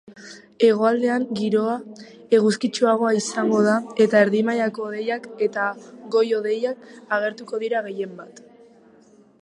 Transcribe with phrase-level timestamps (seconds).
[0.67, 1.75] Hegoaldean giroa
[2.37, 3.75] eguzkitsuagoa izango da
[4.07, 5.67] eta erdi-mailako hodeiak eta
[6.17, 8.43] goi-hodeiak agertuko dira gehienbat.